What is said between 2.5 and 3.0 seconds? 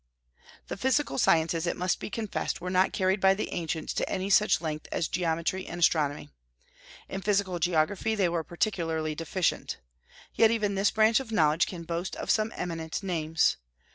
were not